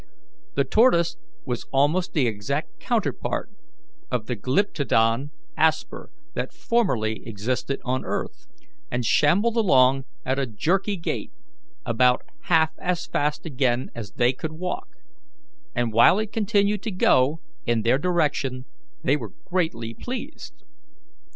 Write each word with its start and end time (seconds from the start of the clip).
The 0.55 0.63
tortoise 0.63 1.15
was 1.45 1.67
almost 1.71 2.13
the 2.13 2.25
exact 2.25 2.79
counterpart 2.79 3.51
of 4.09 4.25
the 4.25 4.35
Glyptodon 4.35 5.29
asper 5.55 6.09
that 6.33 6.51
formerly 6.51 7.21
existed 7.27 7.79
on 7.85 8.03
earth, 8.03 8.47
and 8.89 9.05
shambled 9.05 9.55
along 9.57 10.05
at 10.25 10.39
a 10.39 10.47
jerky 10.47 10.97
gait, 10.97 11.31
about 11.85 12.23
half 12.45 12.71
as 12.79 13.05
fast 13.05 13.45
again 13.45 13.91
as 13.93 14.13
they 14.13 14.33
could 14.33 14.53
walk, 14.53 14.87
and 15.75 15.93
while 15.93 16.17
it 16.17 16.31
continued 16.33 16.81
to 16.81 16.91
go 16.91 17.39
in 17.67 17.83
their 17.83 17.99
direction 17.99 18.65
they 19.03 19.15
were 19.15 19.35
greatly 19.45 19.93
pleased. 19.93 20.63